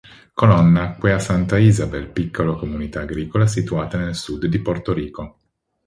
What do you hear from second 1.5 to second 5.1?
Isabel, piccola comunità agricola situata nel Sud di Porto